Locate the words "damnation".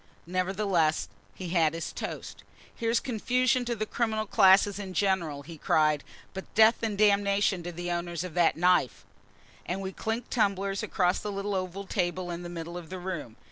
6.97-7.61